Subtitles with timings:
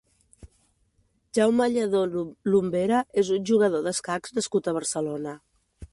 [1.39, 2.01] Jaume Lladó
[2.53, 5.37] Lumbera és un jugador d'escacs nascut a Barcelona.